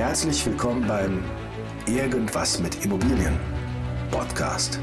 [0.00, 1.22] Herzlich willkommen beim
[1.84, 3.38] Irgendwas mit Immobilien
[4.10, 4.80] Podcast.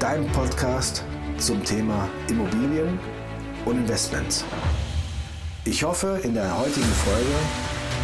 [0.00, 1.04] Dein Podcast
[1.38, 2.98] zum Thema Immobilien
[3.64, 4.44] und Investments.
[5.64, 7.30] Ich hoffe, in der heutigen Folge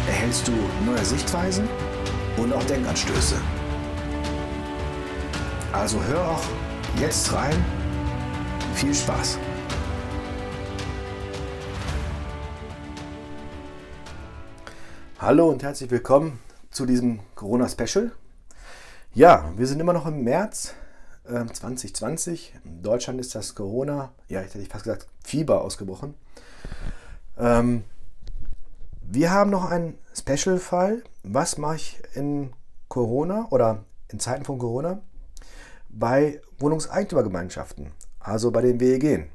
[0.07, 0.53] erhältst du
[0.89, 1.67] neue Sichtweisen
[2.37, 3.35] und auch Denkanstöße.
[5.73, 6.43] Also hör auch
[6.97, 7.65] jetzt rein.
[8.75, 9.37] Viel Spaß!
[15.19, 16.39] Hallo und herzlich willkommen
[16.69, 18.11] zu diesem Corona-Special.
[19.15, 20.75] Ja, wir sind immer noch im März
[21.25, 22.53] äh, 2020.
[22.63, 26.13] In Deutschland ist das Corona, ja, ich hätte fast gesagt, Fieber ausgebrochen.
[27.35, 27.83] Ähm,
[29.01, 31.01] wir haben noch einen Special-Fall.
[31.23, 32.53] Was mache ich in
[32.87, 35.01] Corona oder in Zeiten von Corona
[35.89, 39.31] bei Wohnungseigentümergemeinschaften, also bei den WEG?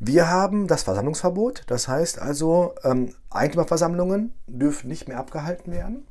[0.00, 6.06] Wir haben das Versammlungsverbot, das heißt also, ähm, Eigentümerversammlungen dürfen nicht mehr abgehalten werden.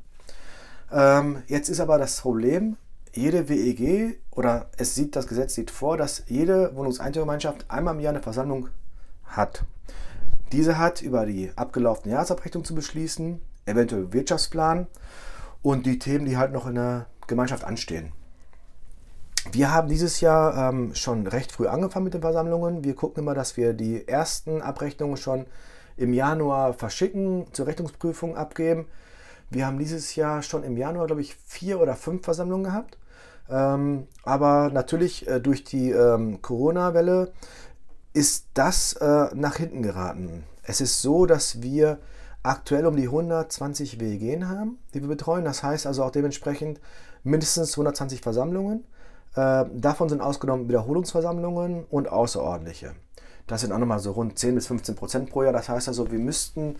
[0.92, 2.76] Ähm, jetzt ist aber das Problem,
[3.14, 8.14] jede WEG oder es sieht das Gesetz sieht vor, dass jede Wohnungseigentümergemeinschaft einmal im Jahr
[8.14, 8.67] eine Versammlung
[9.23, 9.64] hat.
[10.52, 14.88] Diese hat über die abgelaufene Jahresabrechnung zu beschließen, eventuell Wirtschaftsplan
[15.61, 18.11] und die Themen, die halt noch in der Gemeinschaft anstehen.
[19.52, 22.84] Wir haben dieses Jahr ähm, schon recht früh angefangen mit den Versammlungen.
[22.84, 25.45] Wir gucken immer, dass wir die ersten Abrechnungen schon
[25.95, 28.88] im Januar verschicken, zur Rechnungsprüfung abgeben.
[29.50, 32.98] Wir haben dieses Jahr schon im Januar, glaube ich, vier oder fünf Versammlungen gehabt.
[33.50, 37.32] Ähm, aber natürlich äh, durch die ähm, Corona-Welle
[38.14, 40.44] ist das äh, nach hinten geraten.
[40.64, 42.00] Es ist so, dass wir
[42.44, 45.45] aktuell um die 120 WGen haben, die wir betreuen.
[45.45, 46.82] Das heißt also auch dementsprechend
[47.23, 48.84] mindestens 120 Versammlungen.
[49.38, 52.93] Äh, davon sind ausgenommen Wiederholungsversammlungen und außerordentliche.
[53.45, 55.53] Das sind auch nochmal so rund 10 bis 15 Prozent pro Jahr.
[55.53, 56.77] Das heißt also, wir müssten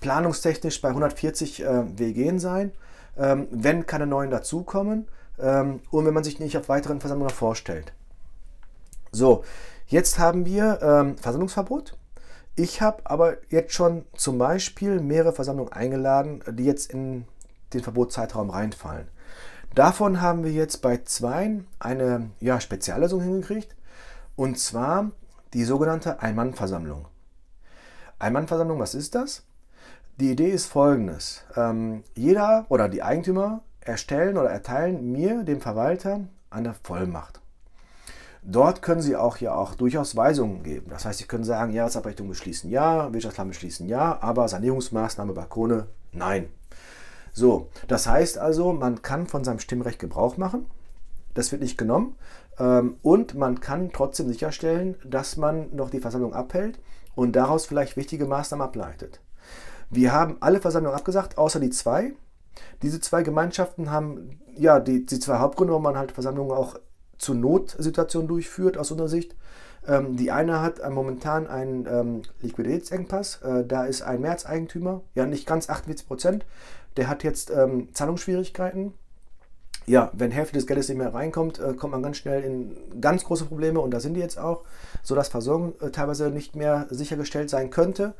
[0.00, 2.72] planungstechnisch bei 140 äh, WGen sein,
[3.18, 5.06] ähm, wenn keine neuen dazukommen
[5.38, 7.92] ähm, und wenn man sich nicht auf weiteren Versammlungen vorstellt.
[9.12, 9.44] So,
[9.86, 11.98] jetzt haben wir ähm, Versammlungsverbot.
[12.56, 17.26] Ich habe aber jetzt schon zum Beispiel mehrere Versammlungen eingeladen, die jetzt in
[17.74, 19.08] den Verbotszeitraum reinfallen.
[19.74, 23.74] Davon haben wir jetzt bei zwei eine ja, Speziallösung hingekriegt.
[24.36, 25.10] Und zwar
[25.52, 27.06] die sogenannte Ein-Mann-Versammlung.
[28.18, 29.44] Ein-Mann-Versammlung, was ist das?
[30.20, 31.44] Die Idee ist folgendes.
[31.56, 37.40] Ähm, jeder oder die Eigentümer erstellen oder erteilen mir, dem Verwalter, eine Vollmacht.
[38.42, 40.90] Dort können Sie auch ja auch durchaus Weisungen geben.
[40.90, 46.48] Das heißt, Sie können sagen, Jahresabrechnung beschließen ja, Wirtschaftsplan beschließen ja, aber Sanierungsmaßnahme Balkone nein.
[47.38, 50.66] So, das heißt also, man kann von seinem Stimmrecht Gebrauch machen.
[51.34, 52.16] Das wird nicht genommen.
[52.58, 56.80] Ähm, und man kann trotzdem sicherstellen, dass man noch die Versammlung abhält
[57.14, 59.20] und daraus vielleicht wichtige Maßnahmen ableitet.
[59.88, 62.12] Wir haben alle Versammlungen abgesagt, außer die zwei.
[62.82, 66.74] Diese zwei Gemeinschaften haben ja die, die zwei Hauptgründe, warum man halt Versammlungen auch
[67.18, 69.36] zu Notsituationen durchführt, aus unserer Sicht.
[69.86, 73.42] Ähm, die eine hat äh, momentan einen ähm, Liquiditätsengpass.
[73.42, 76.44] Äh, da ist ein Mehreigentümer, ja nicht ganz 48 Prozent,
[76.98, 78.92] der hat jetzt ähm, Zahlungsschwierigkeiten.
[79.86, 83.24] Ja, wenn Hälfte des Geldes nicht mehr reinkommt, äh, kommt man ganz schnell in ganz
[83.24, 84.64] große Probleme und da sind die jetzt auch,
[85.02, 88.14] sodass Versorgung äh, teilweise nicht mehr sichergestellt sein könnte.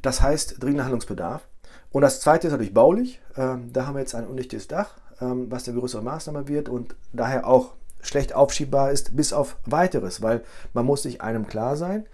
[0.00, 1.42] Das heißt dringender Handlungsbedarf.
[1.90, 3.20] Und das zweite ist natürlich baulich.
[3.36, 6.94] Ähm, da haben wir jetzt ein undichtes Dach, ähm, was eine größere Maßnahme wird und
[7.12, 12.06] daher auch schlecht aufschiebbar ist, bis auf weiteres, weil man muss sich einem klar sein.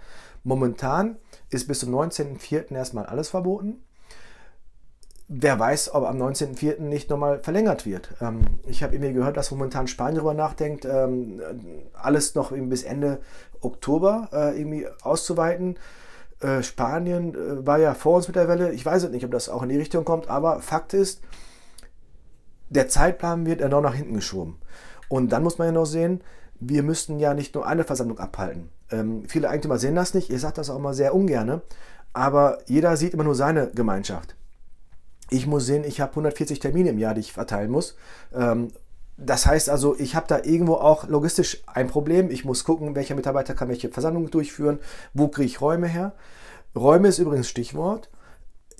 [0.43, 1.17] Momentan
[1.51, 2.73] ist bis zum 19.04.
[2.73, 3.83] erstmal alles verboten
[5.29, 6.81] wer weiß, ob am 19.04.
[6.81, 8.09] nicht nochmal verlängert wird.
[8.19, 11.39] Ähm, ich habe irgendwie gehört, dass momentan Spanien darüber nachdenkt, ähm,
[11.93, 13.19] alles noch bis Ende
[13.61, 15.77] Oktober äh, irgendwie auszuweiten.
[16.41, 18.71] Äh, Spanien äh, war ja vor uns mit der Welle.
[18.73, 21.21] Ich weiß nicht, ob das auch in die Richtung kommt, aber Fakt ist,
[22.69, 24.57] der Zeitplan wird enorm nach hinten geschoben.
[25.09, 26.21] Und dann muss man ja noch sehen,
[26.59, 28.69] wir müssten ja nicht nur eine Versammlung abhalten.
[28.91, 30.29] Ähm, viele Eigentümer sehen das nicht.
[30.29, 31.61] Ihr sagt das auch immer sehr ungern.
[32.13, 34.35] Aber jeder sieht immer nur seine Gemeinschaft.
[35.29, 37.95] Ich muss sehen, ich habe 140 Termine im Jahr, die ich verteilen muss.
[38.33, 38.71] Ähm,
[39.17, 42.31] das heißt also, ich habe da irgendwo auch logistisch ein Problem.
[42.31, 44.79] Ich muss gucken, welcher Mitarbeiter kann welche Versammlungen durchführen,
[45.13, 46.13] wo kriege ich Räume her.
[46.75, 48.09] Räume ist übrigens Stichwort.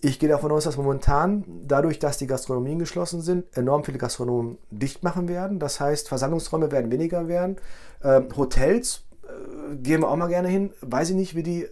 [0.02, 4.58] Ich gehe davon aus, dass momentan, dadurch, dass die Gastronomien geschlossen sind, enorm viele Gastronomen
[4.72, 5.60] dicht machen werden.
[5.60, 7.58] Das heißt, Versammlungsräume werden weniger werden.
[8.02, 10.72] Ähm, Hotels äh, gehen wir auch mal gerne hin.
[10.80, 11.68] Weiß ich nicht, wie die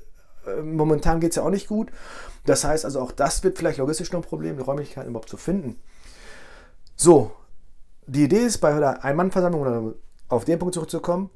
[0.64, 1.92] momentan geht es ja auch nicht gut.
[2.46, 5.38] Das heißt also, auch das wird vielleicht logistisch noch ein Problem, die Räumlichkeiten überhaupt zu
[5.38, 5.80] finden.
[6.96, 7.32] So,
[8.08, 9.96] die Idee ist bei einer Ein-Mann-Versammlung,
[10.30, 11.30] auf den Punkt zurückzukommen,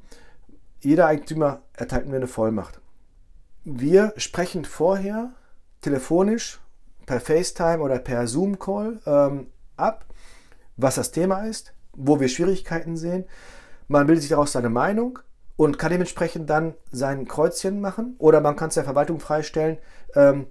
[0.79, 2.81] jeder Eigentümer erteilt mir eine Vollmacht.
[3.63, 5.33] Wir sprechen vorher
[5.81, 6.59] telefonisch
[7.05, 9.47] per FaceTime oder per Zoom-Call ähm,
[9.77, 10.05] ab,
[10.77, 13.25] was das Thema ist, wo wir Schwierigkeiten sehen.
[13.87, 15.19] Man bildet sich daraus seine Meinung
[15.61, 19.77] und kann dementsprechend dann sein Kreuzchen machen oder man kann es der Verwaltung freistellen.
[20.15, 20.47] Ähm,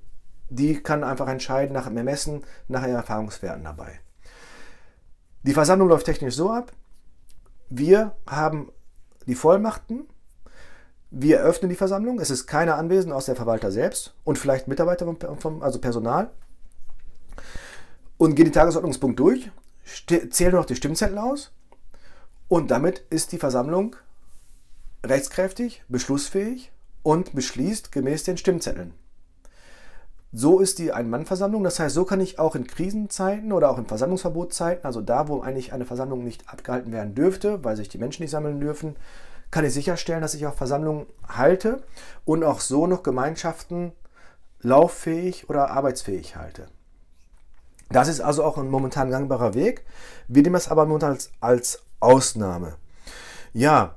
[0.51, 3.99] die kann einfach entscheiden nach dem Ermessen, nach ihren Erfahrungswerten dabei.
[5.43, 6.71] Die Versammlung läuft technisch so ab.
[7.69, 8.71] Wir haben
[9.27, 10.07] die Vollmachten.
[11.11, 12.21] Wir eröffnen die Versammlung.
[12.21, 16.31] Es ist keiner anwesend aus der Verwalter selbst und vielleicht Mitarbeiter, vom, also Personal.
[18.17, 19.51] Und gehen die Tagesordnungspunkt durch,
[20.31, 21.51] zählen noch die Stimmzettel aus
[22.47, 23.97] und damit ist die Versammlung
[25.05, 28.95] rechtskräftig, beschlussfähig und beschließt gemäß den Stimmzetteln.
[30.33, 31.65] So ist die Ein-Mann-Versammlung.
[31.65, 35.41] Das heißt, so kann ich auch in Krisenzeiten oder auch in Versammlungsverbotszeiten, also da, wo
[35.41, 38.97] eigentlich eine Versammlung nicht abgehalten werden dürfte, weil sich die Menschen nicht sammeln dürfen,
[39.51, 41.83] kann ich sicherstellen, dass ich auch Versammlungen halte
[42.25, 43.93] und auch so noch Gemeinschaften
[44.61, 46.69] lauffähig oder arbeitsfähig halte.
[47.91, 49.85] Das ist also auch ein momentan gangbarer Weg.
[50.29, 52.77] Wir nehmen das aber momentan als, als Ausnahme.
[53.53, 53.97] Ja,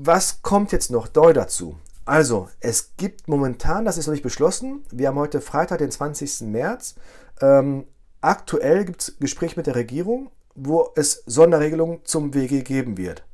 [0.00, 1.76] was kommt jetzt noch neu dazu?
[2.04, 6.42] Also, es gibt momentan, das ist noch nicht beschlossen, wir haben heute Freitag, den 20.
[6.42, 6.94] März.
[7.40, 7.84] Ähm,
[8.20, 13.24] aktuell gibt es Gespräche mit der Regierung, wo es Sonderregelungen zum WG geben wird.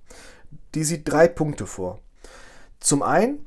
[0.74, 2.00] Die sieht drei Punkte vor.
[2.80, 3.46] Zum einen,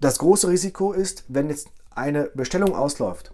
[0.00, 3.32] das große Risiko ist, wenn jetzt eine Bestellung ausläuft.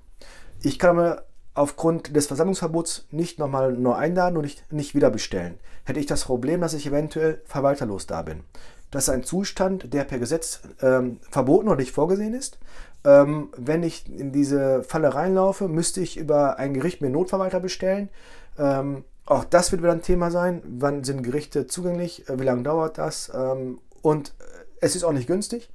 [0.62, 5.58] Ich kann mir aufgrund des Versammlungsverbots nicht nochmal neu einladen und nicht, nicht wieder bestellen.
[5.84, 8.44] Hätte ich das Problem, dass ich eventuell verwalterlos da bin.
[8.92, 12.58] Das ist ein Zustand, der per Gesetz ähm, verboten oder nicht vorgesehen ist.
[13.04, 18.10] Ähm, wenn ich in diese Falle reinlaufe, müsste ich über ein Gericht mir Notverwalter bestellen.
[18.58, 20.62] Ähm, auch das wird wieder ein Thema sein.
[20.64, 22.28] Wann sind Gerichte zugänglich?
[22.28, 23.32] Äh, wie lange dauert das?
[23.34, 24.42] Ähm, und äh,
[24.80, 25.70] es ist auch nicht günstig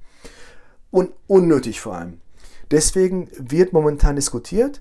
[0.90, 2.20] und unnötig vor allem.
[2.70, 4.80] Deswegen wird momentan diskutiert.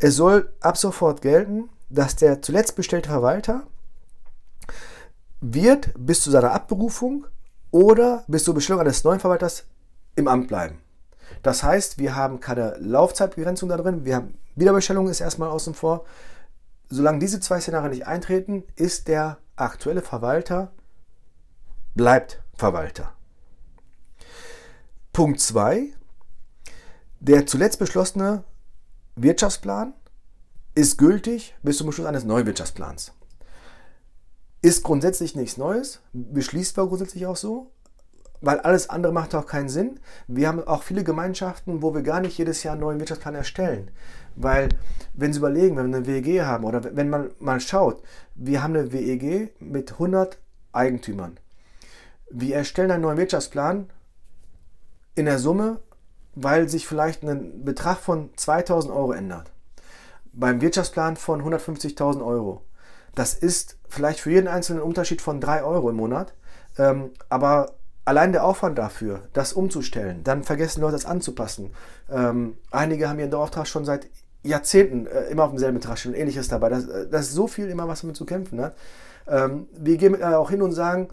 [0.00, 3.62] Es soll ab sofort gelten, dass der zuletzt bestellte Verwalter
[5.40, 7.26] wird bis zu seiner Abberufung
[7.70, 9.64] oder bis zur Bestellung eines neuen Verwalters
[10.16, 10.80] im Amt bleiben.
[11.42, 16.04] Das heißt, wir haben keine Laufzeitbegrenzung da drin, wir haben Wiederbestellung ist erstmal außen vor.
[16.88, 20.72] Solange diese zwei Szenarien nicht eintreten, ist der aktuelle Verwalter,
[21.94, 23.12] bleibt Verwalter.
[25.12, 25.92] Punkt 2.
[27.20, 28.44] Der zuletzt beschlossene
[29.16, 29.94] Wirtschaftsplan
[30.74, 33.12] ist gültig bis zum Beschluss eines neuen Wirtschaftsplans.
[34.60, 37.70] Ist grundsätzlich nichts Neues, beschließt war grundsätzlich auch so,
[38.40, 40.00] weil alles andere macht auch keinen Sinn.
[40.26, 43.90] Wir haben auch viele Gemeinschaften, wo wir gar nicht jedes Jahr einen neuen Wirtschaftsplan erstellen.
[44.36, 44.68] Weil,
[45.14, 48.02] wenn Sie überlegen, wenn wir eine WEG haben oder wenn man mal schaut,
[48.34, 50.38] wir haben eine WEG mit 100
[50.72, 51.38] Eigentümern.
[52.30, 53.90] Wir erstellen einen neuen Wirtschaftsplan
[55.14, 55.80] in der Summe,
[56.34, 59.50] weil sich vielleicht ein Betrag von 2000 Euro ändert.
[60.32, 62.62] Beim Wirtschaftsplan von 150.000 Euro.
[63.14, 66.34] Das ist vielleicht für jeden Einzelnen ein Unterschied von 3 Euro im Monat.
[66.78, 67.72] Ähm, aber
[68.04, 71.72] allein der Aufwand dafür, das umzustellen, dann vergessen Leute das anzupassen.
[72.10, 74.08] Ähm, einige haben ihren Dauerauftrag schon seit
[74.42, 76.68] Jahrzehnten äh, immer auf demselben Betrag und ähnliches dabei.
[76.68, 78.76] Das, äh, das, ist so viel immer, was damit zu kämpfen hat.
[79.26, 81.08] Ähm, wir gehen äh, auch hin und sagen,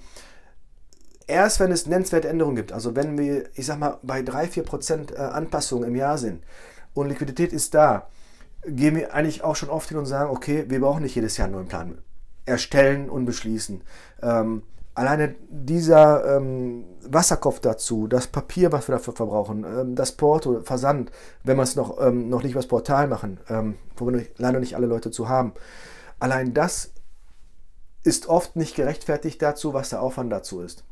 [1.27, 5.17] erst wenn es nennenswerte Änderungen gibt, also wenn wir, ich sag mal, bei 3-4% äh,
[5.17, 6.43] Anpassungen im Jahr sind
[6.93, 8.07] und Liquidität ist da,
[8.67, 11.45] gehen wir eigentlich auch schon oft hin und sagen, okay, wir brauchen nicht jedes Jahr
[11.45, 11.97] einen neuen Plan
[12.45, 13.81] erstellen und beschließen.
[14.21, 20.61] Ähm, alleine dieser ähm, Wasserkopf dazu, das Papier, was wir dafür verbrauchen, ähm, das Porto,
[20.61, 21.11] Versand,
[21.43, 24.59] wenn wir es noch, ähm, noch nicht über das Portal machen, ähm, wo wir leider
[24.59, 25.53] nicht alle Leute zu haben.
[26.19, 26.91] Allein das
[28.03, 30.83] ist oft nicht gerechtfertigt dazu, was der Aufwand dazu ist.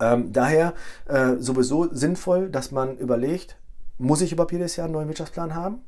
[0.00, 0.72] Ähm, daher
[1.08, 3.56] äh, sowieso sinnvoll, dass man überlegt,
[3.98, 5.82] muss ich überhaupt jedes Jahr einen neuen Wirtschaftsplan haben?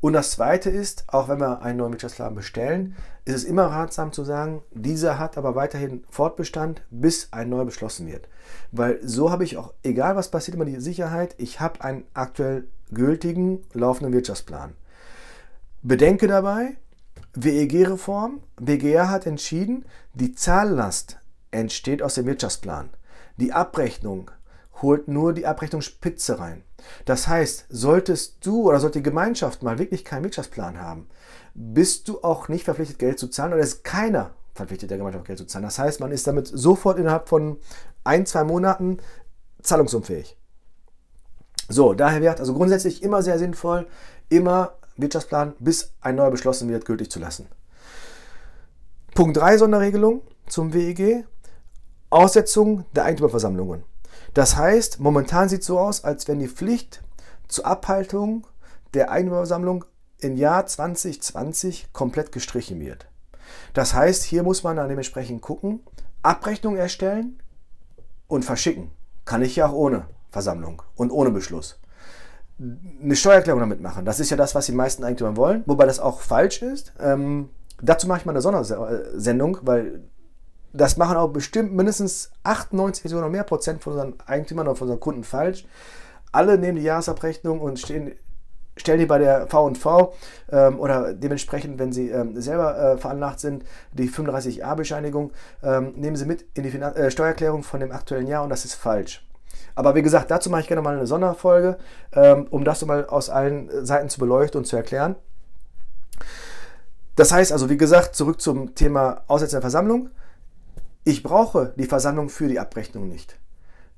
[0.00, 4.12] Und das Zweite ist, auch wenn wir einen neuen Wirtschaftsplan bestellen, ist es immer ratsam
[4.12, 8.28] zu sagen, dieser hat aber weiterhin Fortbestand, bis ein neuer beschlossen wird.
[8.70, 12.68] Weil so habe ich auch, egal was passiert, immer die Sicherheit, ich habe einen aktuell
[12.92, 14.74] gültigen, laufenden Wirtschaftsplan.
[15.82, 16.76] Bedenke dabei,
[17.34, 21.18] WEG-Reform, WGR hat entschieden, die Zahllast
[21.50, 22.90] entsteht aus dem Wirtschaftsplan.
[23.36, 24.30] Die Abrechnung
[24.80, 26.62] holt nur die Abrechnungsspitze rein.
[27.04, 31.08] Das heißt, solltest du oder sollte die Gemeinschaft mal wirklich keinen Wirtschaftsplan haben,
[31.54, 35.38] bist du auch nicht verpflichtet, Geld zu zahlen oder ist keiner verpflichtet, der Gemeinschaft Geld
[35.38, 35.64] zu zahlen.
[35.64, 37.58] Das heißt, man ist damit sofort innerhalb von
[38.04, 38.98] ein, zwei Monaten
[39.62, 40.36] zahlungsunfähig.
[41.68, 43.86] So, daher wird also grundsätzlich immer sehr sinnvoll,
[44.28, 47.46] immer Wirtschaftsplan, bis ein neuer beschlossen wird, gültig zu lassen.
[49.14, 51.24] Punkt 3 Sonderregelung zum WEG.
[52.10, 53.84] Aussetzung der Eigentümerversammlungen.
[54.34, 57.02] Das heißt, momentan sieht es so aus, als wenn die Pflicht
[57.48, 58.46] zur Abhaltung
[58.94, 59.84] der Eigentümerversammlung
[60.20, 63.06] im Jahr 2020 komplett gestrichen wird.
[63.72, 65.80] Das heißt, hier muss man dann dementsprechend gucken,
[66.22, 67.40] Abrechnung erstellen
[68.26, 68.90] und verschicken.
[69.24, 71.78] Kann ich ja auch ohne Versammlung und ohne Beschluss.
[72.58, 74.04] Eine Steuererklärung damit machen.
[74.04, 76.92] Das ist ja das, was die meisten Eigentümer wollen, wobei das auch falsch ist.
[76.98, 80.02] Ähm, dazu mache ich mal eine Sondersendung, weil
[80.72, 85.00] das machen auch bestimmt mindestens 98 oder mehr Prozent von unseren Eigentümern oder von unseren
[85.00, 85.66] Kunden falsch.
[86.32, 88.12] Alle nehmen die Jahresabrechnung und stehen
[88.80, 90.14] stellen die bei der V&V
[90.50, 95.32] ähm, oder dementsprechend, wenn sie ähm, selber äh, veranlagt sind, die 35a-Bescheinigung,
[95.62, 98.64] ähm, nehmen sie mit in die Finan äh, Steuererklärung von dem aktuellen Jahr und das
[98.64, 99.26] ist falsch.
[99.74, 101.78] Aber wie gesagt, dazu mache ich gerne mal eine Sonderfolge,
[102.12, 105.16] ähm, um das mal aus allen Seiten zu beleuchten und zu erklären.
[107.16, 110.10] Das heißt also, wie gesagt, zurück zum Thema Aussetzen der Versammlung.
[111.08, 113.38] Ich brauche die Versammlung für die Abrechnung nicht.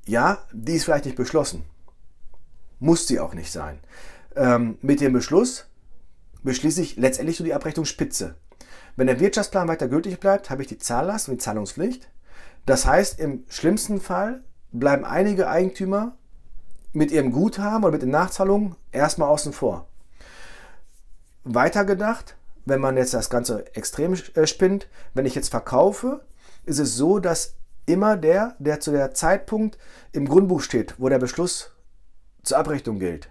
[0.06, 1.64] Ja, die ist vielleicht nicht beschlossen.
[2.78, 3.80] Muss sie auch nicht sein.
[4.36, 5.66] Ähm, mit dem Beschluss
[6.44, 8.36] beschließe ich letztendlich so die Abrechnungsspitze.
[8.94, 12.08] Wenn der Wirtschaftsplan weiter gültig bleibt, habe ich die Zahllast und die Zahlungspflicht.
[12.64, 16.16] Das heißt, im schlimmsten Fall bleiben einige Eigentümer
[16.92, 19.88] mit ihrem Guthaben oder mit den Nachzahlungen erstmal außen vor.
[21.42, 22.36] Weiter gedacht,
[22.66, 26.20] wenn man jetzt das Ganze extrem äh, spinnt, wenn ich jetzt verkaufe,
[26.64, 27.54] ist es so, dass
[27.86, 29.78] immer der, der zu der Zeitpunkt
[30.12, 31.72] im Grundbuch steht, wo der Beschluss
[32.42, 33.30] zur Abrechnung gilt,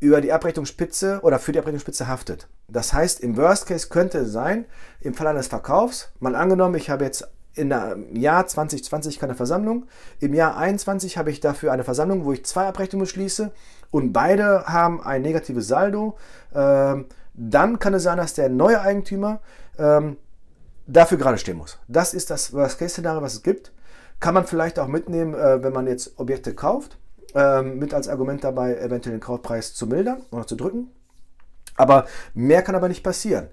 [0.00, 2.48] über die Abrechnungsspitze oder für die Abrechnungsspitze haftet.
[2.68, 4.66] Das heißt, im Worst Case könnte es sein,
[5.00, 7.70] im Fall eines Verkaufs, mal angenommen, ich habe jetzt im
[8.16, 9.86] Jahr 2020 keine Versammlung,
[10.20, 13.52] im Jahr 2021 habe ich dafür eine Versammlung, wo ich zwei Abrechnungen beschließe
[13.90, 16.16] und beide haben ein negatives Saldo,
[16.54, 19.40] ähm, dann kann es sein, dass der neue Eigentümer
[19.78, 20.16] ähm,
[20.88, 21.78] dafür gerade stehen muss.
[21.86, 23.72] Das ist das Worst-Case-Szenario, was es gibt.
[24.18, 26.98] Kann man vielleicht auch mitnehmen, äh, wenn man jetzt Objekte kauft
[27.34, 30.90] ähm, mit als Argument dabei, eventuell den Kaufpreis zu mildern oder zu drücken.
[31.76, 33.48] Aber mehr kann aber nicht passieren.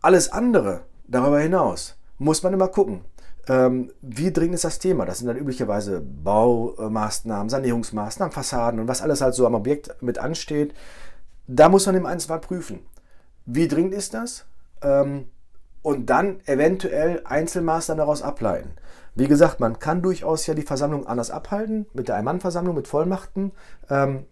[0.00, 3.04] Alles andere darüber hinaus muss man immer gucken.
[3.48, 5.04] Ähm, wie dringend ist das Thema?
[5.04, 10.18] Das sind dann üblicherweise Baumaßnahmen, Sanierungsmaßnahmen, Fassaden und was alles halt so am Objekt mit
[10.18, 10.74] ansteht.
[11.46, 12.80] Da muss man im Einzelfall prüfen.
[13.46, 14.44] Wie dringend ist das?
[15.86, 18.72] Und dann eventuell Einzelmaßnahmen daraus ableiten.
[19.14, 23.52] Wie gesagt, man kann durchaus ja die Versammlung anders abhalten, mit der Ein-Mann-Versammlung, mit Vollmachten.
[23.88, 24.24] Ähm,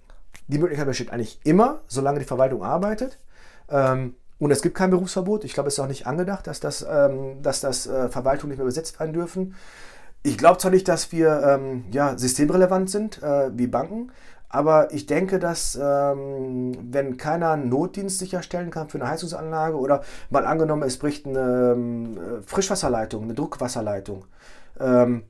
[0.49, 3.21] die Möglichkeit besteht eigentlich immer, solange die Verwaltung arbeitet.
[3.69, 5.45] Ähm, und es gibt kein Berufsverbot.
[5.45, 8.59] Ich glaube, es ist auch nicht angedacht, dass das, ähm, dass das äh, Verwaltung nicht
[8.59, 9.55] mehr besetzt werden dürfen.
[10.25, 14.11] Ich glaube zwar nicht, dass wir ähm, ja, systemrelevant sind äh, wie Banken,
[14.49, 20.03] aber ich denke, dass ähm, wenn keiner einen Notdienst sicherstellen kann für eine Heizungsanlage oder
[20.31, 24.25] mal angenommen, es bricht eine ähm, Frischwasserleitung, eine Druckwasserleitung,
[24.79, 25.25] ähm,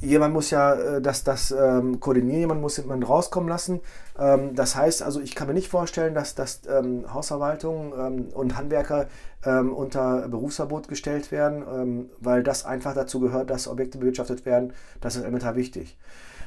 [0.00, 3.80] jemand muss ja äh, das, das ähm, koordinieren, jemand muss jemanden rauskommen lassen.
[4.18, 8.56] Ähm, das heißt also, ich kann mir nicht vorstellen, dass, dass ähm, Hausverwaltung ähm, und
[8.56, 9.06] Handwerker
[9.44, 14.72] ähm, unter Berufsverbot gestellt werden, ähm, weil das einfach dazu gehört, dass Objekte bewirtschaftet werden.
[15.00, 15.98] Das ist elementar wichtig.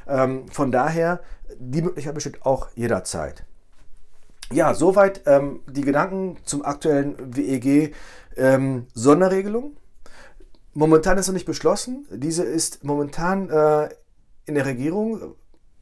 [0.06, 1.22] Von daher,
[1.58, 3.44] die Möglichkeit besteht auch jederzeit.
[4.52, 5.24] Ja, soweit
[5.68, 7.94] die Gedanken zum aktuellen WEG
[8.94, 9.78] Sonderregelung.
[10.74, 12.08] Momentan ist noch nicht beschlossen.
[12.12, 13.90] Diese ist momentan äh,
[14.46, 15.36] in der Regierung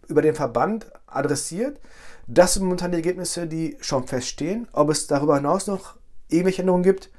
[0.08, 1.80] über den Verband adressiert.
[2.28, 4.68] Das sind momentan die Ergebnisse, die schon feststehen.
[4.74, 5.96] Ob es darüber hinaus noch
[6.28, 7.10] irgendwelche Änderungen gibt,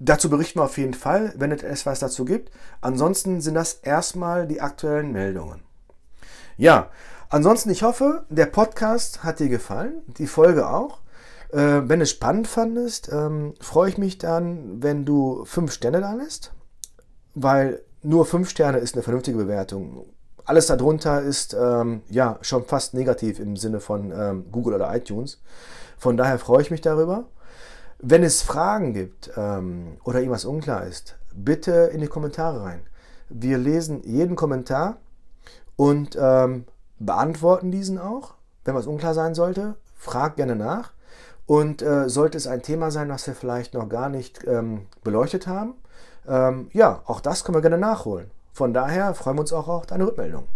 [0.00, 2.50] dazu berichten wir auf jeden Fall, wenn es etwas dazu gibt.
[2.80, 5.62] Ansonsten sind das erstmal die aktuellen Meldungen.
[6.58, 6.90] Ja,
[7.30, 11.00] ansonsten, ich hoffe, der Podcast hat dir gefallen, die Folge auch.
[11.50, 16.02] Äh, wenn du es spannend fandest, ähm, freue ich mich dann, wenn du fünf Sterne
[16.02, 16.52] da lässt
[17.42, 20.06] weil nur 5 Sterne ist eine vernünftige Bewertung.
[20.44, 25.40] Alles darunter ist ähm, ja schon fast negativ im Sinne von ähm, Google oder iTunes.
[25.98, 27.26] Von daher freue ich mich darüber.
[27.98, 32.80] Wenn es Fragen gibt ähm, oder irgendwas unklar ist, bitte in die Kommentare rein.
[33.28, 34.98] Wir lesen jeden Kommentar
[35.78, 36.64] und ähm,
[36.98, 38.34] beantworten diesen auch.
[38.64, 40.90] Wenn was unklar sein sollte, frag gerne nach.
[41.46, 45.46] Und äh, sollte es ein Thema sein, was wir vielleicht noch gar nicht ähm, beleuchtet
[45.46, 45.74] haben,
[46.28, 48.30] ähm, ja, auch das können wir gerne nachholen.
[48.52, 50.48] Von daher freuen wir uns auch auf deine Rückmeldung.